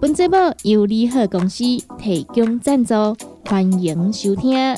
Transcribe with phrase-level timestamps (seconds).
[0.00, 1.64] 本节目由利好公司
[1.98, 2.94] 提供赞助，
[3.44, 4.76] 欢迎收听。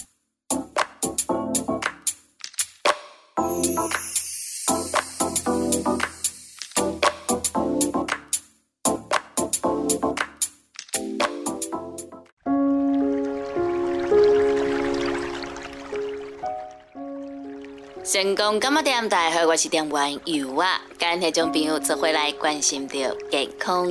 [18.03, 19.07] 成功干嘛点？
[19.07, 20.81] 大家好，我是点玩油啊！
[20.99, 23.87] 今日种朋友做回来关心着健康。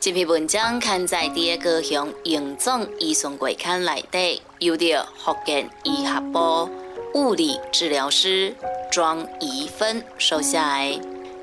[0.00, 6.70] 这篇文章刊在第二高雄营总医生会刊内底，由着福建医学部
[7.12, 8.54] 物理治疗师
[8.90, 10.98] 庄怡芬收下来，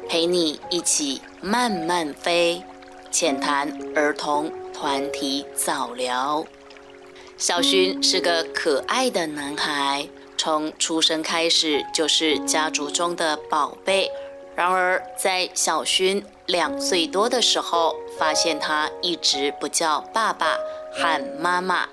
[0.10, 2.64] 陪你一起慢慢飞。
[3.12, 6.44] 浅谈儿童团体早疗。
[7.38, 14.10] 小勋是个可爱的男孩，从出生开始就是家族中的宝贝。
[14.56, 20.58] 然而，在小勋两岁多的时候，发现他一直不叫爸爸
[20.94, 21.88] 和妈妈，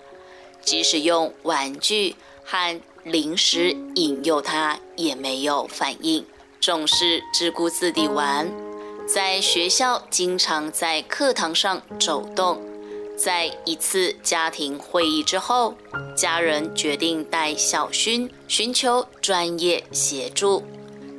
[0.63, 6.25] 即使用玩具和零食引诱他，也没有反应，
[6.61, 8.51] 总是自顾自地玩。
[9.07, 12.61] 在学校，经常在课堂上走动。
[13.17, 15.75] 在一次家庭会议之后，
[16.17, 20.65] 家人决定带小勋寻求专业协助。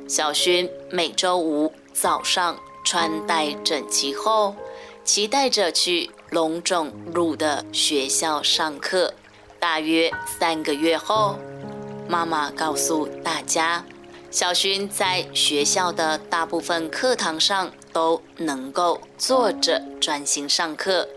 [0.06, 4.54] 小勋每周五早上穿戴整齐后，
[5.06, 9.14] 期待着去龙种路的学校上课。
[9.60, 11.38] 大约三个月后，
[12.08, 13.84] 妈妈告诉大家，
[14.32, 21.08] 小勋在学校的大部分课堂上都能够坐着专心上课，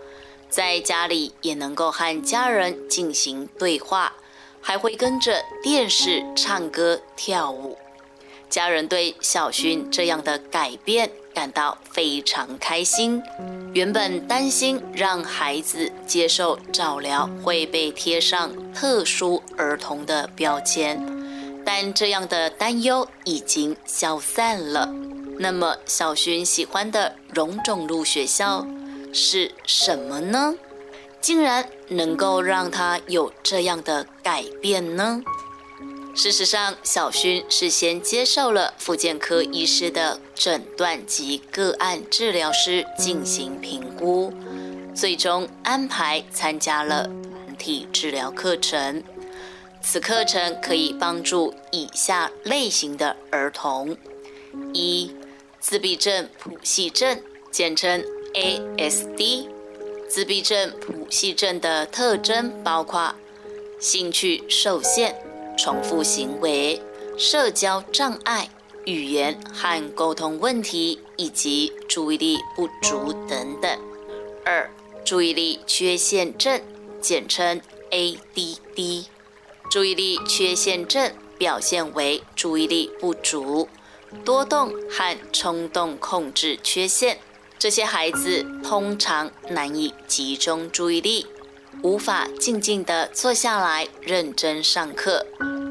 [0.51, 4.13] 在家里也能够和家人进行对话，
[4.61, 7.75] 还会跟着电视唱歌跳舞。
[8.51, 13.23] 家人对小勋这样的改变感到非常开心。
[13.71, 21.01] 原本担心让孩子接受早疗会被贴上特殊儿童的标签，
[21.65, 24.89] 但这样的担忧已经消散了。
[25.37, 28.67] 那么，小勋喜欢的荣种路学校
[29.13, 30.53] 是什么呢？
[31.21, 35.21] 竟然能够让他有这样的改变呢？
[36.21, 44.33] 事实上，小勋是先接受了复健科医师的诊断及个案治疗师进行评估，
[44.93, 49.01] 最终安排参加了团体治疗课程。
[49.81, 53.95] 此课程可以帮助以下类型的儿童：
[54.73, 55.15] 一、
[55.61, 57.17] 自闭症谱系症，
[57.49, 58.03] 简称
[58.33, 59.47] ASD。
[60.09, 63.15] 自闭症谱系症的特征包括
[63.79, 65.28] 兴趣受限。
[65.61, 66.81] 重复行为、
[67.17, 68.49] 社交障碍、
[68.85, 73.79] 语言和沟通问题，以及注意力不足等等。
[74.45, 74.71] 二、
[75.03, 76.61] 注意力缺陷症，
[77.01, 77.59] 简称
[77.91, 79.07] ADD。
[79.69, 83.67] 注意力缺陷症表现为注意力不足、
[84.23, 87.19] 多动和冲动控制缺陷。
[87.59, 91.25] 这些孩子通常难以集中注意力。
[91.81, 95.25] 无法静静地坐下来认真上课，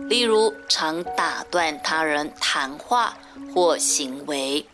[0.08, 3.18] 例如常打断他人谈话
[3.54, 4.64] 或行为，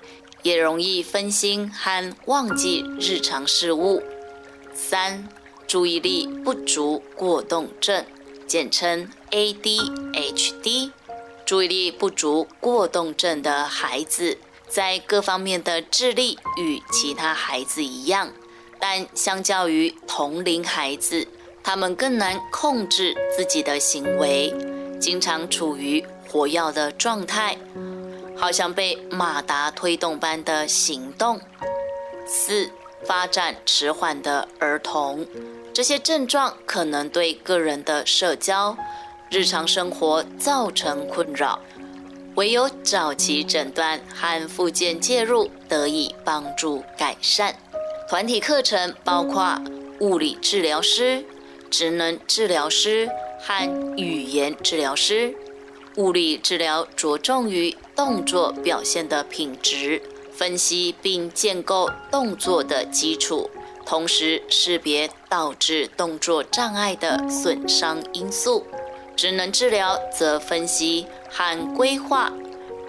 [0.42, 4.02] 也容易分心和忘记日常事务。
[4.72, 5.28] 三、
[5.66, 8.04] 注意力不足过动症，
[8.46, 10.92] 简称 ADHD。
[11.44, 14.38] 注意力不足过动症的孩子，
[14.68, 18.32] 在各方面的智力与其他孩子一样。
[18.86, 21.26] 但相较于同龄孩子，
[21.62, 24.54] 他们更难控制自己的行为，
[25.00, 27.56] 经常处于活跃的状态，
[28.36, 31.40] 好像被马达推动般的行动。
[32.26, 32.68] 四、
[33.06, 35.26] 发展迟缓的儿童，
[35.72, 38.76] 这些症状可能对个人的社交、
[39.30, 41.58] 日常生活造成困扰，
[42.34, 47.56] 唯有早期诊断和复健介入得以帮助改善。
[48.06, 49.58] 团体课程包括
[50.00, 51.24] 物理治疗师、
[51.70, 53.08] 职能治疗师
[53.40, 55.34] 和语言治疗师。
[55.96, 60.02] 物理治疗着重于动作表现的品质，
[60.32, 63.48] 分析并建构动作的基础，
[63.86, 68.66] 同时识别导致动作障碍的损伤因素。
[69.16, 72.32] 职能治疗则分析和规划，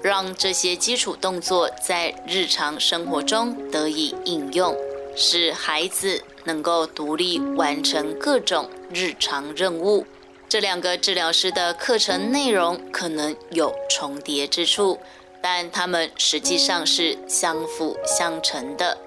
[0.04, 4.76] 让这些基础动作在日常生活中得以应用，
[5.16, 10.06] 使孩子能够独立完成各种日常任务。
[10.48, 15.00] 这两个治疗师的课程内容可能有重叠之处，
[15.42, 18.98] 但他们实际上是相辅相成的。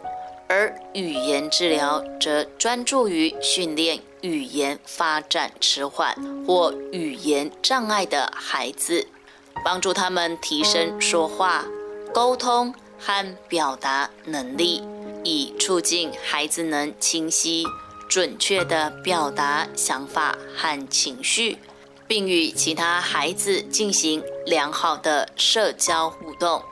[0.49, 6.17] 而语言治疗则专注于训练语言发展迟缓
[6.47, 9.07] 或语言障碍的孩子，
[9.65, 11.65] 帮助他们提升说话、
[12.15, 14.83] 沟通和表达能力，
[15.25, 17.65] 以促进孩子能清晰、
[18.09, 21.59] 准确地表达想法和情绪，
[22.06, 26.62] 并与其他孩子进行良好的社交互动。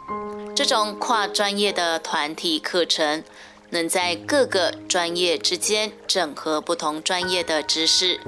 [0.55, 3.23] 这种跨专业的团体课程。
[3.71, 8.21] 能在各个专业之间整合不同专业的知识，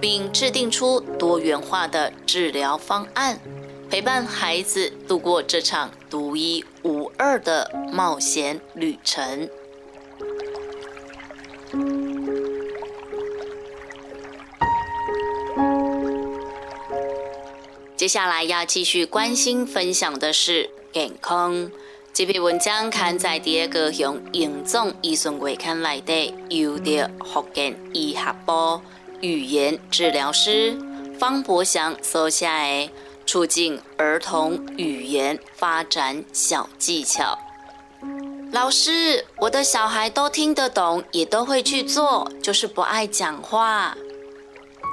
[0.00, 3.38] 并制定出多元化的治疗方案，
[3.90, 9.50] 陪伴孩子度过这场独一无二的冒险旅程。
[17.96, 21.70] 接下来要继续关心分享的是健康。
[22.12, 28.80] 这篇文章刊在第二个用严总医生会刊内底，由的福建医学部
[29.20, 30.78] 语言治疗师
[31.18, 32.90] 方博祥所写的
[33.26, 37.45] 促进儿童语言发展小技巧。
[38.56, 43.94] 老师，我的小孩都听得懂，也都会去做，就是不爱讲话。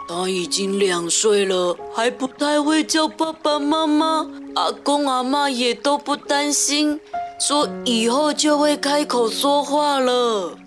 [0.05, 6.99] 他已经两岁了，还不太会叫爸爸妈妈，阿公阿妈也都不担心，
[7.39, 10.57] 说以后就会开口说话了。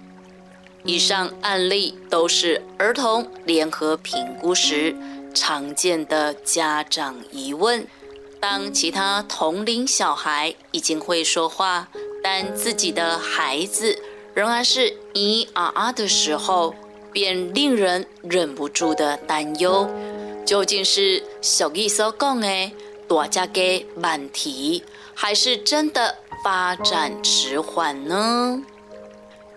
[0.83, 4.97] 以上案例都是儿童联合评估时
[5.35, 7.87] 常见的家长疑问。
[8.41, 11.89] 当其他同龄小孩已经会说话，
[12.23, 13.99] 但自己的孩子
[14.35, 16.75] 仍然是咿啊啊的时候。
[17.13, 19.89] 便令人忍不住的担忧，
[20.45, 22.71] 究竟是俗语所讲的
[23.09, 24.85] 大家的问题，
[25.15, 28.63] 还是真的发展迟缓呢？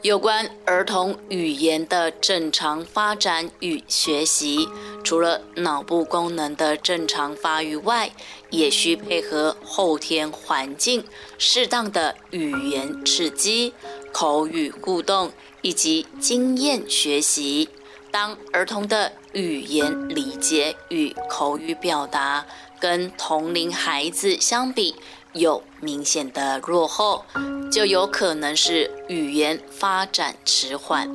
[0.02, 4.68] 有关儿童语言的正常发展与学习，
[5.04, 8.12] 除了脑部功能的正常发育外，
[8.50, 11.04] 也需配合后天环境
[11.38, 13.74] 适当的语言刺激、
[14.12, 15.32] 口语互动。
[15.62, 17.68] 以及经验学习。
[18.12, 22.46] 当儿童的语言理解与口语表达
[22.80, 24.96] 跟同龄孩子相比
[25.34, 27.24] 有明显的落后，
[27.72, 31.10] 就有可能是语言发展迟缓，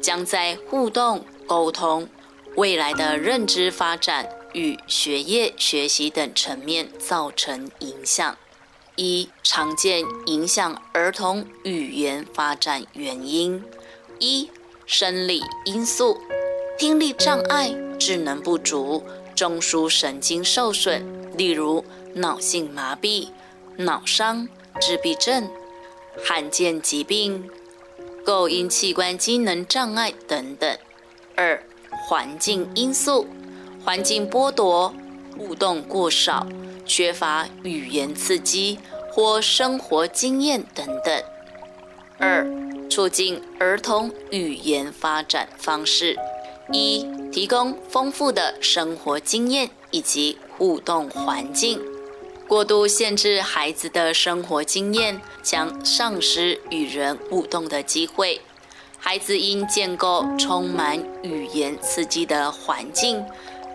[0.00, 2.08] 将在互动、沟通、
[2.56, 8.36] 未来的认知发展与学业学习等层面造成影响。
[8.96, 13.62] 一常见影响儿童语言发展原因。
[14.18, 14.50] 一、
[14.86, 16.20] 生理因素，
[16.76, 19.04] 听力障碍、智能不足、
[19.36, 21.04] 中枢神经受损，
[21.36, 21.84] 例如
[22.14, 23.28] 脑性麻痹、
[23.80, 24.48] 脑伤、
[24.80, 25.48] 自闭症、
[26.24, 27.48] 罕见疾病、
[28.24, 30.76] 构音器官机能障碍等等。
[31.36, 31.62] 二、
[32.08, 33.28] 环境因素，
[33.84, 34.92] 环境剥夺、
[35.36, 36.44] 互动过少、
[36.84, 38.80] 缺乏语言刺激
[39.12, 41.22] 或生活经验等等。
[42.18, 42.44] 二。
[42.90, 46.16] 促进儿童语言发展方式：
[46.72, 51.80] 一、提供丰富的生活经验以及互动环境。
[52.48, 58.40] 过度限制孩子的生活经验，将丧失与人互动的机会。
[58.98, 63.22] 孩子应建构充满语言刺激的环境，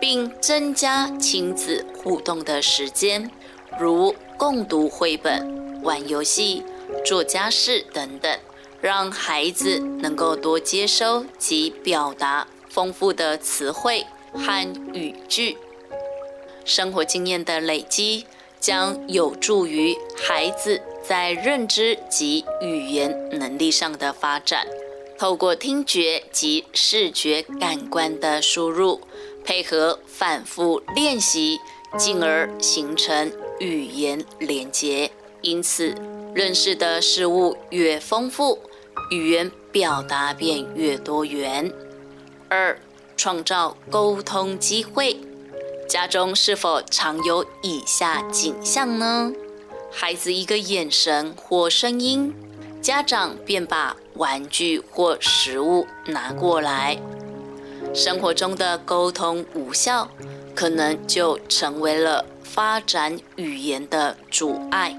[0.00, 3.30] 并增加亲子互动的时间，
[3.78, 6.64] 如共读绘本、玩游戏、
[7.06, 8.38] 做家事等等。
[8.80, 14.04] 让孩子能够多接收及表达丰富的词汇
[14.34, 15.56] 和语句，
[16.66, 18.26] 生活经验的累积
[18.64, 24.66] 将有助于孩子在认知及语言能力上的发展。
[25.18, 29.02] 透过听觉及视觉感官的输入，
[29.44, 31.60] 配合反复练习，
[31.98, 33.30] 进而形成
[33.60, 35.10] 语言连结。
[35.42, 35.94] 因此，
[36.34, 38.58] 认识的事物越丰富。
[39.10, 41.70] 语言表达便越多元。
[42.48, 42.80] 二、
[43.14, 45.18] 创造沟通机会。
[45.88, 49.32] 家中是否常有以下景象呢？
[49.92, 52.34] 孩子一个眼神或声音，
[52.80, 56.98] 家长便把玩具或食物拿过来。
[57.94, 60.08] 生活中的沟通无效，
[60.54, 64.98] 可能就成为了发展语言的阻碍。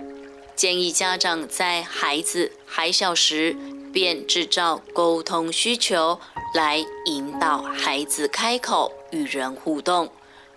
[0.56, 3.58] 建议家长在孩子还小时
[3.92, 6.18] 便制造沟通需求，
[6.54, 10.10] 来引导孩子开口与人互动，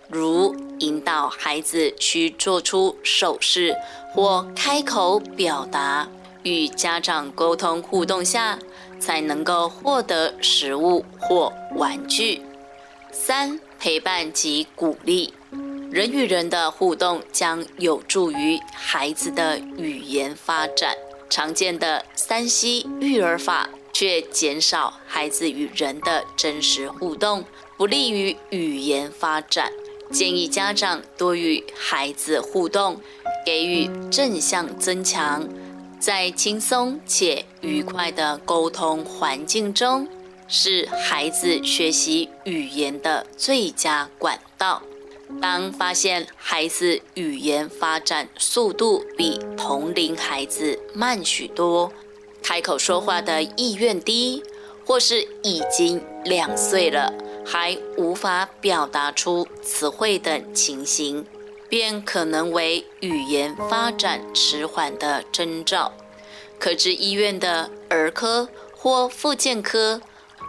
[0.09, 3.75] 如引导孩子去做出手势
[4.13, 6.07] 或开口表达。
[6.43, 8.57] 与家长沟通互动下，
[8.97, 12.41] 才能够获得食物或玩具。
[13.11, 15.33] 三、陪伴及鼓励。
[15.91, 20.95] 人与人的互动将有助于孩子的语言发展。
[21.29, 27.43] 常见的三 C 育儿法却减少孩子与人的真实互动，
[27.75, 29.73] 不利于语言发展。
[30.11, 32.99] 建议家长多与孩子互动，
[33.45, 35.47] 给予正向增强，
[35.99, 40.07] 在轻松且愉快的沟通环境中，
[40.47, 44.81] 是孩子学习语言的最佳管道。
[45.39, 51.93] 当发现孩子语言发展速度比同龄孩子慢许多，
[52.41, 54.41] 开口说话的意愿低，
[54.83, 57.13] 或是已经两岁了
[57.51, 61.25] 还无法表达出词汇等情形，
[61.67, 65.91] 便可能为语言发展迟缓的征兆，
[66.59, 69.99] 可至医院的儿科或复健科，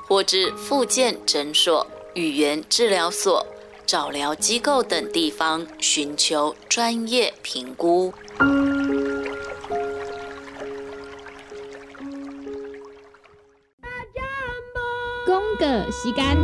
[0.06, 3.46] 或至复健诊所、语言治疗所。
[3.86, 8.12] 早疗机构等地方寻求专业评估。
[15.90, 16.36] 时间，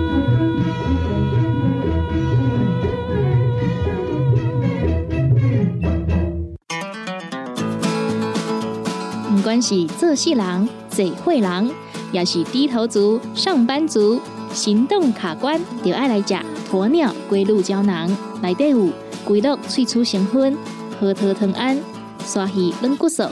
[9.35, 11.71] 不管是做事人、嘴会人，
[12.13, 14.21] 也是低头族、上班族。
[14.53, 16.35] 行动卡关，就爱来食
[16.71, 18.09] 鸵鸟龟鹿胶囊，
[18.41, 18.89] 内底有
[19.23, 20.57] 龟鹿萃取成分，
[20.99, 21.79] 核桃藤胺、
[22.25, 23.25] 刷鱼软骨素，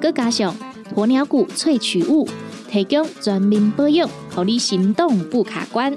[0.00, 0.54] 佮加上
[0.94, 2.28] 鸵鸟骨萃取物，
[2.70, 5.96] 提供全面保养，让你行动不卡关。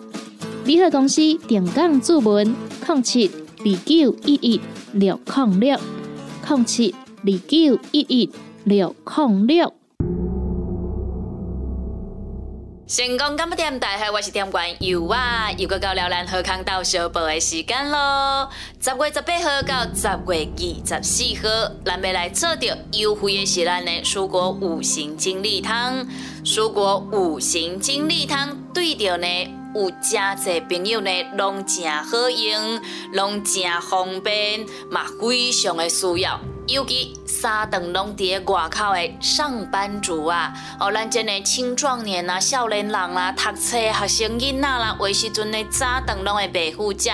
[0.66, 2.56] 联合公司电杠注文：
[2.88, 4.62] 零七二九一一
[4.94, 5.80] 六零六
[6.48, 8.30] 零七二九一一
[8.64, 9.81] 六零六。
[12.94, 13.80] 成功干不点？
[13.80, 18.50] 大家，我是店员尤啊，又到到了咱河康岛小报的时间咯。
[18.82, 26.06] 十月十八号到十月二十四号，咱要来做着优惠的是咱的蔬果五行精力汤。
[26.44, 29.26] 蔬果五行精力汤对着呢，
[29.74, 32.82] 有真济朋友呢，拢真好用，
[33.14, 36.38] 拢真方便，嘛非常的需要。
[36.68, 47.10] 尤其三顿拢伫外口的上班族啊，哦，咱这的青壮年啊、少年人啊、读册学生囡仔啦，为时阵的早顿拢会袂好食。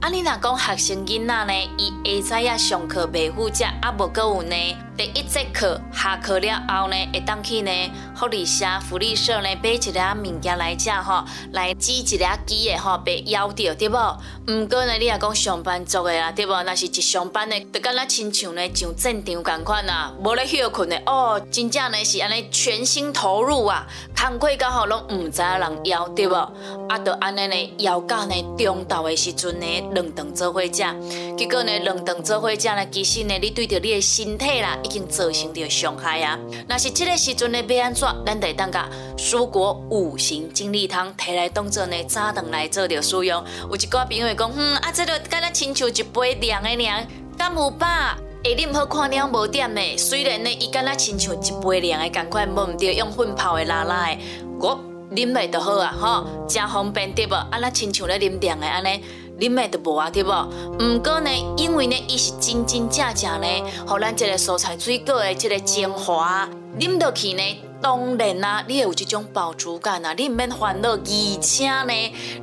[0.00, 4.56] 啊，你若讲学生囡仔呢，伊下早啊上课袂负责，啊无够有呢。
[4.96, 7.70] 第一节课下课了后呢，会当去呢
[8.14, 13.96] 福利社、福利社呢买一粒物件来食吼，来煮一粒鸡的吼，被枵着对无？
[14.46, 16.62] 毋过呢，你若讲上班族的啦，对无？
[16.62, 23.84] 若是一上班的，就敢若亲像呢上战场共款啊，无咧休困的哦，真正呢是安尼全心投入啊，
[24.14, 26.36] 工课到吼拢毋知影人枵对无？
[26.88, 30.84] 啊，就安尼呢枵到呢中昼的时阵呢，两顿做伙食，
[31.36, 34.78] 结果呢两顿做伙食呢，其实呢你对着你的身体啦。
[34.84, 36.38] 已经造成着伤害啊！
[36.68, 38.06] 那是即个时阵呢，要安怎？
[38.26, 38.78] 咱得当个
[39.16, 43.42] 蔬果五行精力汤摕来当做呢早顿来做着使用。
[43.70, 47.04] 有一个朋友讲，嗯啊，即个敢若亲像一杯凉的凉，
[47.38, 47.86] 敢有饱？
[48.44, 49.80] 会啉好看了无点呢？
[49.96, 54.18] 虽然呢，伊敢若亲像一杯凉的共款，无毋着用粉泡的拉拉的，
[54.60, 54.78] 我
[55.12, 57.34] 啉袂就好啊，吼，真方便对无？
[57.34, 59.02] 啊，那亲像咧啉凉的安尼。
[59.38, 60.48] 啉诶都无啊，对无？
[60.78, 63.46] 毋过呢，因为呢，伊是真真正正呢，
[63.86, 66.48] 互咱即个蔬菜水果诶，即个精华，
[66.78, 67.42] 啉落去呢，
[67.82, 71.92] 当然啊，你会有即种饱足感啊，你毋免烦恼，而且呢，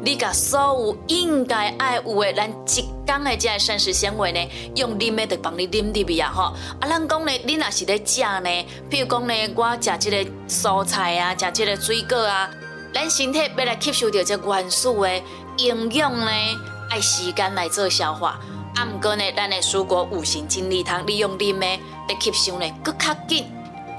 [0.04, 4.40] 你甲所有应该爱有诶，咱一工诶，即个膳食纤维呢，
[4.76, 6.44] 用啉诶，就帮你啉入去啊，吼！
[6.82, 8.50] 啊，咱讲呢，你若是咧食呢，
[8.90, 12.50] 譬如讲呢，我食即个蔬菜啊，食即个水果啊，
[12.94, 15.24] 咱身体要来吸收到这元素诶
[15.58, 16.28] 营养呢。
[16.92, 18.38] 爱时间来做消化，
[18.76, 23.46] 啊，毋过呢，咱的蔬果五行精力汤利用啉的，得吸收呢搁较紧。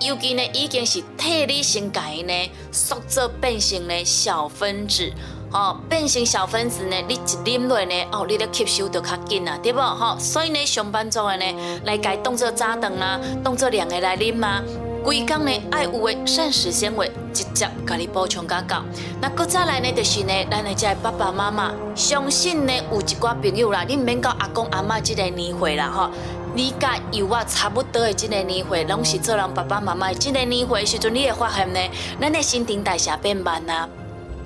[0.03, 5.11] 尤其呢，已经是替你先改呢，塑造变成呢小分子，
[5.51, 9.81] 哦，变成小分子呢，你一啉落呢，哦，你得吸收得较紧啊，对不？
[9.81, 14.63] 吼，所以呢，上班族的呢，来改当做早顿啦，当做凉的来啉啊。
[15.03, 18.77] 规工呢爱有诶膳食纤维直接甲你补充加够。
[19.21, 26.11] 那搁再来呢，就是呢，咱诶这爸爸妈妈，相信呢有一寡朋友啦，你毋免到阿公阿嬷即个年岁啦吼，
[26.55, 31.81] 你甲有我差不多诶即个年岁，拢是做人爸爸妈妈即个年岁时阵，你会发现呢，
[32.21, 33.89] 咱诶新陈代谢变慢啊。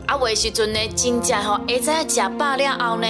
[0.06, 3.08] 啊，话时阵呢，真正吼，下早食饱了后呢，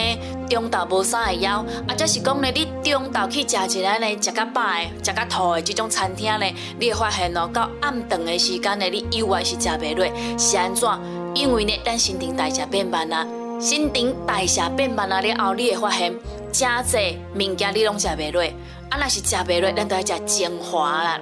[0.49, 6.47] 中昼无啥会枵，啊，则是讲呢，你中昼去食一个呢，食甲饱的，食甲吐的这种餐厅呢，
[6.81, 10.07] 你会发现哦，到暗顿的时间呢，你又还是食袂落，
[10.39, 10.89] 是安怎？
[11.35, 13.27] 因为呢，咱新陈代谢变慢啊，
[13.61, 16.15] 新陈代谢变慢啊了后，你会发现，
[16.51, 18.43] 真济物件你拢食袂落，
[18.89, 21.21] 啊，若是食袂落，咱都要食精华啦。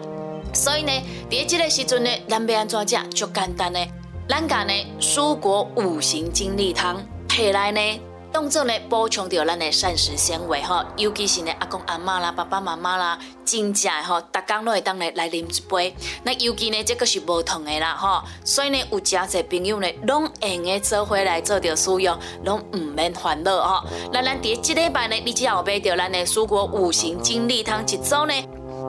[0.52, 0.92] 所以呢，
[1.28, 2.96] 伫即个时阵呢，咱要安怎食？
[3.12, 3.80] 就简单呢。
[4.26, 6.96] 咱家呢，蔬果五行精力汤，
[7.28, 8.00] 摕来呢，
[8.32, 10.82] 当做呢补充着咱的膳食纤维哈。
[10.96, 15.94] 尤其是呢，阿公阿妈啦、爸爸妈妈啦，真正吼，逐工都会当来来啉一杯。
[16.22, 18.24] 那尤其呢，这个是无糖的啦哈。
[18.46, 23.84] 所以呢，有真侪朋友呢，拢用做回来做着使用，拢唔免烦恼哈。
[24.10, 28.32] 那咱第即礼拜呢，你只要买着咱的蔬果五行精力汤一组呢。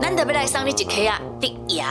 [0.02, 1.86] 咱特别来送你一克啊，滴盐，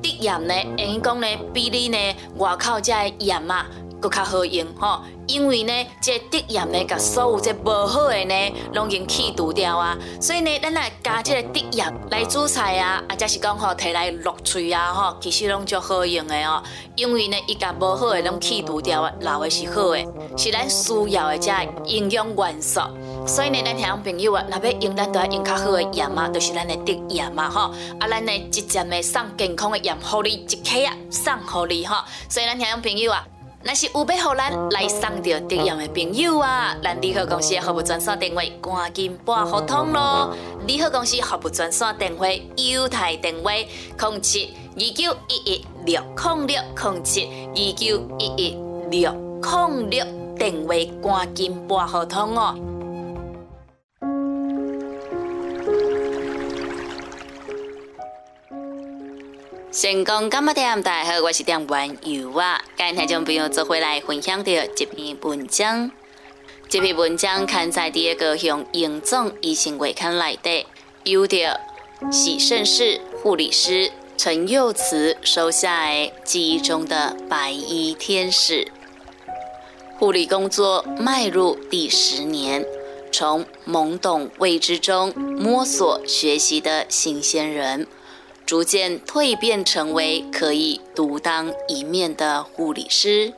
[0.00, 1.98] 滴盐呢，因为讲呢，比你呢
[2.36, 3.66] 外口这盐啊，
[4.00, 5.02] 搁较好用吼。
[5.26, 8.34] 因为呢，这滴盐呢，甲所有这无好的呢，
[8.74, 9.96] 拢已经去除掉啊。
[10.20, 16.60] 所以呢，咱来加这个滴盐来煮菜啊，啊，则是讲吼，摕来落嘴啊，吼，其实拢足好用的哦。
[16.96, 20.04] 因为呢，伊甲无好的拢去除掉啊，留的是好的，
[20.36, 21.52] 是咱需要的这
[21.86, 22.80] 营养元素。
[23.24, 27.72] 所以呢，咱听朋友啊，若要用，咱都要用较好的盐啊，都是咱的滴盐嘛，吼。
[28.00, 31.98] 啊，咱呢直接的送健康的盐，互你一克啊，送互你吼。
[32.28, 33.24] 所以咱听朋友啊。
[33.62, 40.34] 那是有要互咱来送着德阳的朋友啊，咱利好公司的服务专线电话赶紧拨合通咯。
[40.66, 42.26] 利好公司服务专线电话
[42.56, 43.50] 优台电话
[43.98, 48.56] 空七二九一一六空六空七二九一一
[48.90, 50.06] 六空六
[50.38, 52.54] 电话赶紧拨合通哦。
[59.72, 60.82] 成功干嘛点？
[60.82, 62.60] 大家好，我是点玩游啊。
[62.76, 65.92] 今日听朋友做回来分享的一篇文章。
[66.68, 70.66] 这篇文章刊在第一个向营总医生会刊内底，
[71.04, 71.60] 由着
[72.10, 78.66] 喜盛世护理师陈佑慈收下的记忆中的白衣天使。
[80.00, 82.66] 护理工作迈入第十年，
[83.12, 87.86] 从懵懂未知中摸索学习的新鲜人。
[88.50, 93.32] 逐渐蜕变成为可以独当一面的护理师。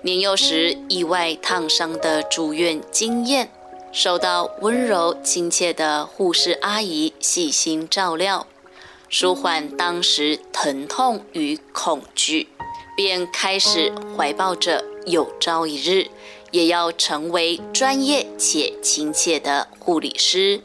[0.00, 3.48] 年幼时意外烫伤的住院经验，
[3.92, 8.48] 受到温柔亲切的护士阿姨细心照料，
[9.08, 12.48] 舒缓当时疼痛与恐惧，
[12.96, 16.08] 便开始怀抱着有朝一日
[16.50, 20.60] 也要成为专业且亲切的护理师，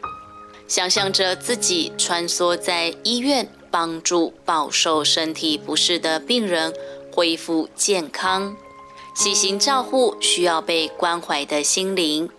[0.67, 3.47] 想象着自己穿梭在医院。
[3.71, 6.73] 帮助饱受身体不适的病人
[7.11, 8.55] 恢复健康，
[9.15, 12.29] 细心照护需要被关怀的心灵。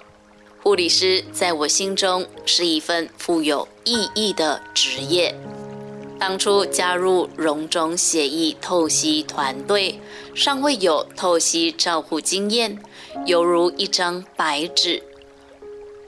[0.62, 5.34] 护理师在我心中是一份富有意义的职业。
[6.20, 10.00] 当初加入荣中协议透析团队，
[10.36, 12.78] 尚未有透析照护经验，
[13.26, 15.02] 犹如一张白纸，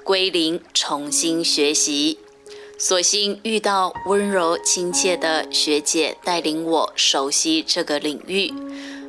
[0.05, 2.19] 归零重新学习。
[2.77, 8.53] 所幸遇到温柔亲切的学姐带领我熟悉这个领域，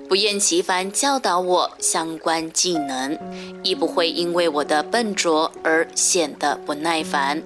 [0.08, 3.18] 不厌其烦教导我相关技能，
[3.64, 7.42] 亦不会因为我的笨拙而显得不耐烦，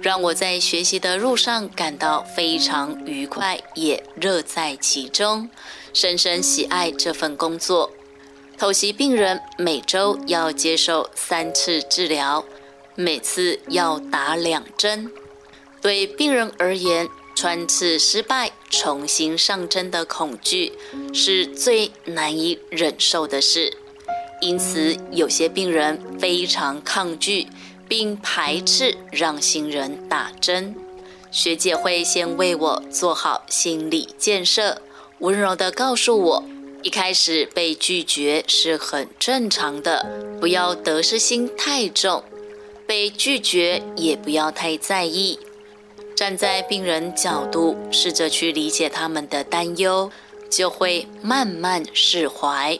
[0.00, 5.50] 让我在学习的路上感到非常愉快，也乐在其中，
[5.92, 7.90] 深深喜爱这份工作。
[8.56, 12.44] 透析病人每周要接受三次治疗，
[12.94, 15.10] 每次要打两针。
[15.82, 20.72] 对病人而言，穿刺失败重新上针的恐惧
[21.12, 23.76] 是最难以忍受的事，
[24.40, 27.48] 因此有些病人非常抗拒
[27.88, 30.76] 并排斥让新人打针。
[31.32, 34.80] 学姐会先为我做好心理建设，
[35.18, 36.44] 温柔地告诉我，
[36.82, 40.06] 一开始被拒绝是很正常的，
[40.38, 42.22] 不要得失心太重，
[42.86, 45.40] 被拒绝也不要太在意。
[46.14, 50.10] 站在病人角度，试着去理解他们的担忧，
[50.50, 52.78] 就会慢慢释怀。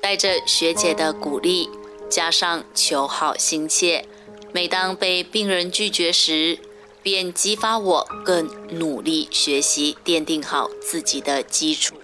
[0.00, 1.68] 带着学姐的鼓励，
[2.08, 4.04] 加上求好心切，
[4.52, 6.58] 每当被病人拒绝时，
[7.02, 11.96] 便激发我更努力学习，奠定好自己的基础。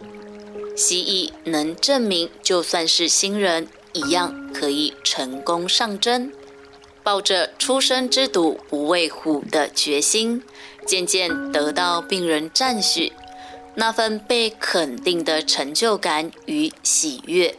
[0.77, 6.33] 希意能证明，就算是新人，一样可以成功上阵。
[7.03, 10.43] 抱着初生之犊不畏虎的决心，
[10.87, 13.13] 渐渐得到病人赞许，
[13.75, 17.57] 那份被肯定的成就感与喜悦，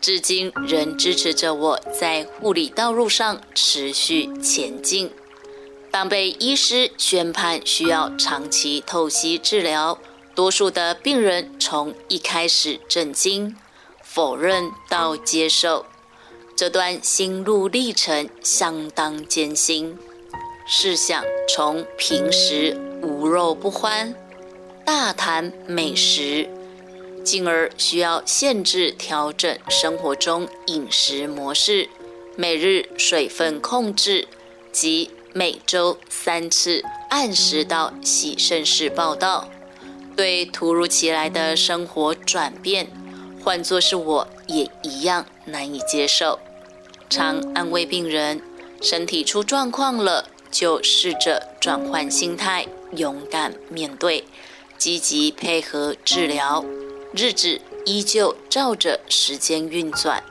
[0.00, 5.10] 至今仍支持着我在护理道路上持续前进。
[5.90, 9.96] 当被医师宣判需要长期透析治疗，
[10.34, 13.54] 多数的病人从一开始震惊、
[14.02, 15.86] 否认到接受，
[16.56, 19.98] 这段心路历程相当艰辛。
[20.66, 24.14] 试想，从平时无肉不欢、
[24.84, 26.48] 大谈美食，
[27.24, 31.88] 进而需要限制调整生活中饮食模式、
[32.36, 34.28] 每日水分控制
[34.72, 35.10] 及。
[35.36, 39.48] 每周三次按时到喜盛市报道，
[40.14, 42.86] 对突如其来的生活转变，
[43.44, 46.38] 换作是我也一样难以接受。
[47.10, 48.40] 常安慰病人，
[48.80, 54.24] 身体出状况了，就试着转换心态，勇敢面对，
[54.78, 56.64] 积极配合治疗。
[57.12, 60.24] 日子依旧照着时间运转。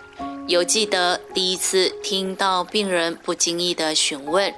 [0.47, 4.52] 有记得第一次听到病人不经意的询问。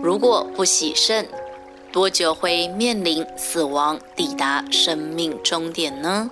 [0.00, 1.28] 如果不洗肾，
[1.90, 6.30] 多久会面临死亡，抵达生命终点呢？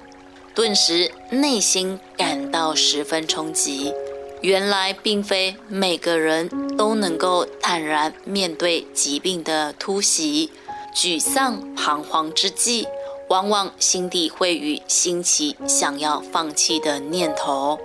[0.56, 3.92] 顿时内心感到十分冲击。
[4.40, 10.50] 原来并非每个人都能够坦然面对疾病的突袭，
[10.94, 12.88] 沮丧彷徨之际，
[13.28, 17.78] 往往心底会与兴起想要放弃的念头。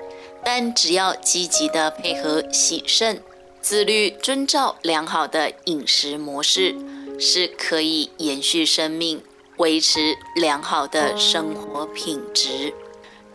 [0.46, 3.22] 但只要积极的配合喜肾。
[3.62, 6.74] 自律、遵照良好的饮食模式，
[7.20, 9.22] 是可以延续生命、
[9.62, 12.74] 维持良好的生活品质。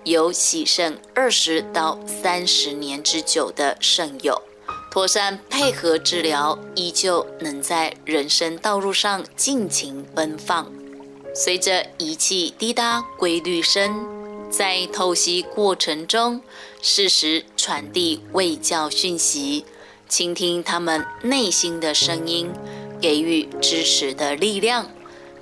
[0.03, 4.43] 有喜肾二十到三十年之久的肾友，
[4.91, 10.69] 妥善配合治疗，依旧能在人生道路上尽情奔放。
[11.33, 14.05] 随着仪器滴答规律声，
[14.51, 16.41] 在透析过程中，
[16.83, 19.65] 适时传递卫教讯息。
[20.09, 22.51] 倾听他们内心的声音，
[23.01, 24.89] 给予支持的力量，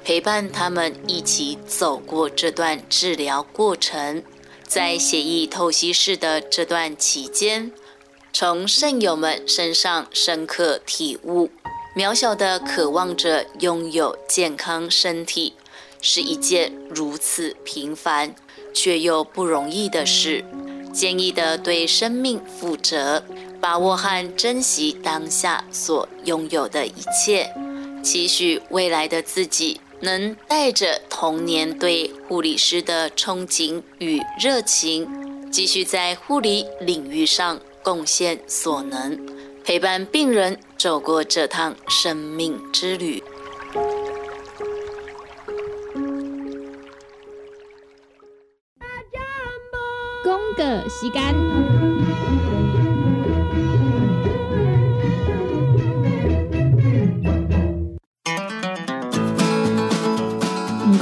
[0.05, 4.23] 陪伴他们一起走过这段治疗过程。
[4.67, 7.73] 在血液透析室的这段期间，
[8.33, 11.51] 从肾友们身上深刻体悟：
[11.97, 15.55] 渺小的渴望着拥有健康身体，
[16.01, 18.35] 是一件如此平凡
[18.75, 20.45] 却又不容易的事。
[20.93, 23.25] 坚毅的对生命负责。
[23.61, 26.93] 把握和珍惜当下所拥有的一
[27.25, 27.51] 切，
[28.03, 39.19] 期许未来的自己能带着童年对护理师的憧憬与热情，继续在护理领域上贡献所能，
[39.65, 43.23] 陪伴病人走过这趟生命之旅。
[50.23, 52.04] 公个时间。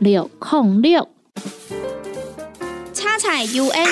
[0.00, 1.08] 六控六，
[2.94, 3.86] 叉彩 U N，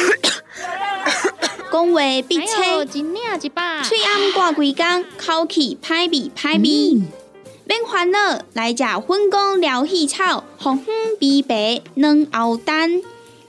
[1.73, 7.03] 讲话必切，嘴暗挂几工，口气歹味歹味。
[7.65, 13.03] 免烦恼，来食粉工疗气草，红粉枇杷软藕丹，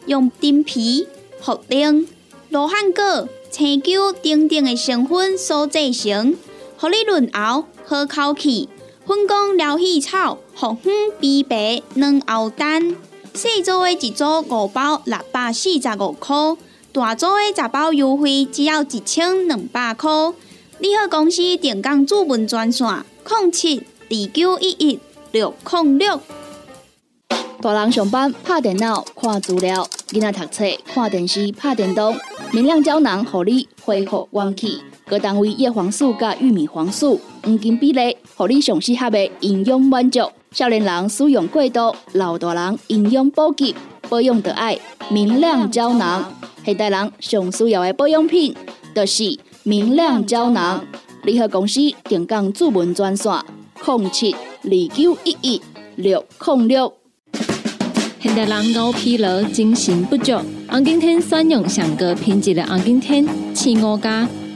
[0.07, 1.07] 用丁皮、
[1.43, 2.07] 茯苓、
[2.49, 6.35] 罗汉果、青椒等等的成分所制成，
[6.75, 8.67] 合你润喉好口气。
[9.07, 10.37] 粉工疗气草。
[10.53, 12.93] 红粉枇杷软藕丹，
[13.33, 16.35] 细组的一组五包六百四十五块，
[16.91, 20.11] 大组的十包优惠只要一千两百块。
[20.79, 22.85] 你好，公司电工主文专线：
[23.29, 24.99] 零七二九一一
[25.31, 26.19] 六零六。
[27.61, 32.13] 大人上班拍电脑看资料，囡仔读册看电视拍电动，
[32.51, 34.81] 明亮胶囊合你恢复元气。
[35.05, 40.19] 各单位叶黄素加玉米黄素黄金比例，互你上适合的营养满足。
[40.51, 43.73] 少年人使用过度，老大人营养补给，
[44.07, 44.77] 保养的爱
[45.09, 46.31] 明亮胶囊。
[46.63, 48.55] 现代人上需要的保养品，
[48.93, 50.85] 就是明亮胶囊。
[51.23, 53.33] 联合公司定岗主文专线：
[53.83, 55.61] 零七二九一一
[55.95, 56.93] 六零六。
[58.19, 60.39] 现代人熬疲劳，精神不足。
[60.69, 64.27] 红景天选用上个品质的红景天，青五加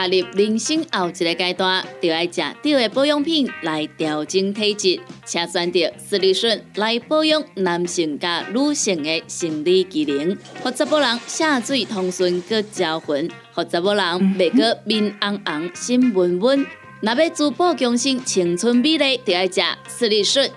[0.00, 14.04] 踏入人生后一个阶段，就要食对的保养品来调整体质，请选择斯利顺来保养男性加女性的生理机能，或者某人下水通顺个招魂，或者某人
[14.38, 16.66] 袂个面红红心温温，
[17.02, 20.50] 若要珠宝强身青春美丽，就要食斯利顺。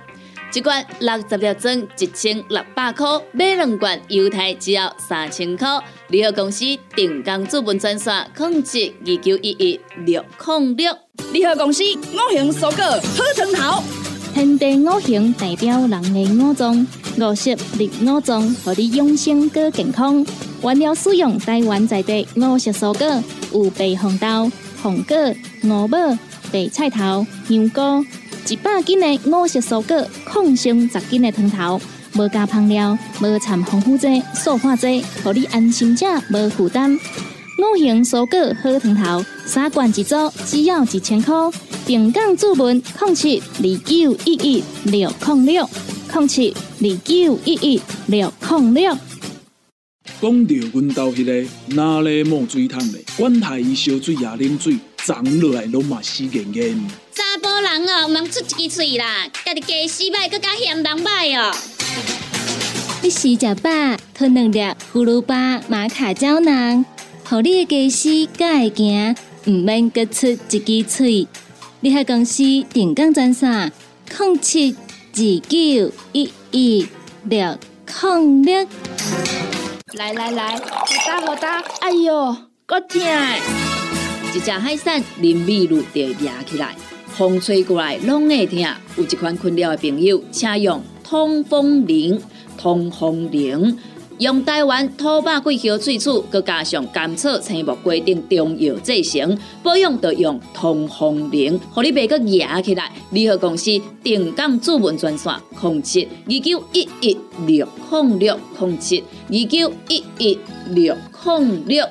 [0.53, 5.67] 一罐六十粒装，一千六百块；买两罐，犹太只要三千块。
[6.09, 6.63] 联合公司
[6.95, 10.95] 定岗资本专线：控制二九一一六零六。
[11.31, 13.83] 联合公司五行蔬果好汤头，
[14.35, 16.87] 天地五行代表人的五脏，
[17.17, 20.23] 五色绿五脏，让你养生更健康。
[20.61, 24.51] 原料使用台湾在地五色蔬果，有白红豆、
[24.83, 25.17] 红果、
[25.63, 25.97] 五宝、
[26.51, 28.05] 白菜头、香菇。
[28.49, 31.79] 一百斤的五色蔬果，放心十斤的汤头，
[32.15, 36.91] 无加香料，无掺防腐剂、塑化剂，让你安心吃，无负担。
[36.91, 40.15] 五行蔬果好汤头，三罐一组，
[40.45, 41.35] 只要一千块。
[41.85, 45.69] 平港注文控七二九一一六控六
[46.11, 48.97] 控七二九一一六控六。
[50.19, 56.79] 讲到阮兜迄个哪里冒水桶的，管他伊烧水也啉水，长落来拢嘛死严严。
[57.13, 61.53] 查甫人哦，毋通出一支嘴啦，家己家洗歹，搁加嫌人歹哦。
[63.01, 63.69] 你洗食饱，
[64.13, 64.59] 吞两粒
[64.93, 66.85] 葫芦巴、马卡胶囊，
[67.25, 71.27] 互你的家洗才会行，毋免搁出一支嘴。
[71.81, 73.73] 你喺公司定岗专线：
[74.17, 75.17] 零七二
[75.49, 76.87] 九一一
[77.25, 77.57] 六
[78.01, 78.67] 零六。
[79.95, 80.61] 来来来，好
[81.05, 83.01] 打好打，哎哟，够痛！
[84.35, 86.75] 一只海扇淋米露就压起来。
[87.07, 88.59] 风吹过来拢会疼，
[88.97, 92.19] 有一款困扰的朋友，请用通风铃。
[92.57, 93.77] 通风铃
[94.19, 102.91] 用台湾土八桂香萃取，佮加上甘草、青木规定中药制成，保养要用通风铃，互你袂佮压起来。
[103.11, 111.85] 联合公司定岗主文专线：控七二九一一六零六零七二九一一六零六。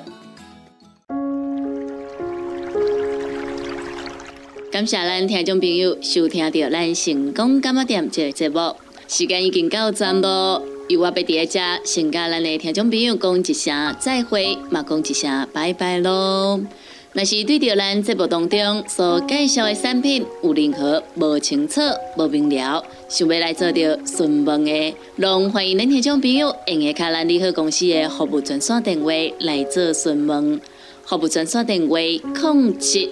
[4.73, 8.75] 感谢咱听众朋友收听到咱成功感冒店这个节目，
[9.07, 10.63] 时间已经到站咯。
[10.87, 16.59] 由我别伫遮，先甲咱的听众朋友讲一声再会，嘛讲一声拜拜咯。
[17.11, 21.79] 若是对着咱节目当中所介绍的产品有任何无清楚、
[22.17, 30.59] 无明了，想要来做着询问的，拢欢迎恁听众朋友用下卡咱利好公司的服务专线电话来做询问，
[31.05, 31.99] 服务专线电话：
[32.33, 33.11] 控七。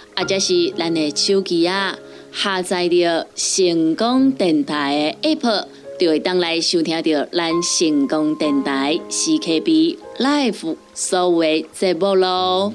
[0.15, 1.97] 或者是咱的手机啊，
[2.31, 5.65] 下载着成功电台的 App，
[5.99, 12.73] 就会当来收听到咱成功电台 CKB Live 所有节目咯。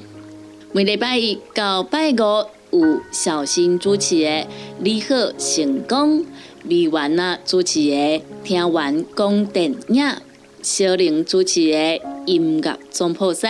[0.72, 2.16] 每礼拜一到拜五
[2.70, 4.28] 有小新主持的
[4.80, 6.20] 《你好成功》，
[6.62, 7.94] 美完啊主持的
[8.44, 10.02] 《听完讲电影》，
[10.62, 11.76] 小玲主持的
[12.26, 13.48] 《音乐总破塞》，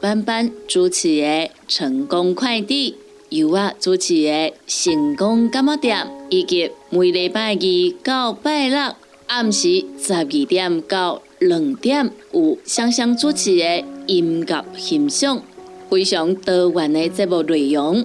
[0.00, 1.26] 班班主持的
[1.66, 2.92] 《成功快递》。
[3.32, 7.58] 由我主持的成功感冒店，以及每礼拜二
[8.04, 8.94] 到拜六
[9.26, 15.42] 暗时十二点到两点有香香主持的音乐欣赏，
[15.88, 18.04] 非常多元的节目内容，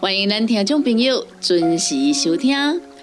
[0.00, 2.56] 欢迎咱听众朋友准时收听。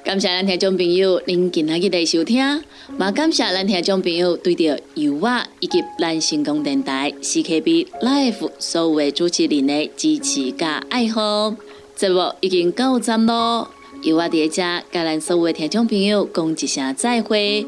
[0.04, 2.64] 感谢咱听众朋友您今仔日的收听，
[2.98, 11.56] 嘛感谢咱听众朋友对着油画以及咱成功电台 CKB Life 所有的主持人的支持加爱护。
[11.96, 13.70] 节目已经到站咯，
[14.04, 17.66] 油画伫遮甲咱所有的听众朋友讲一声再会，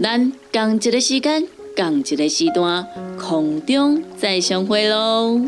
[0.00, 2.86] 咱共一个时间，共一个时段，
[3.18, 5.40] 空中再相会喽。